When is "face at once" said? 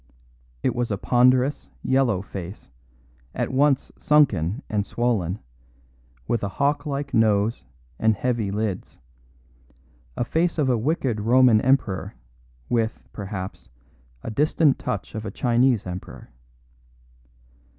2.23-3.91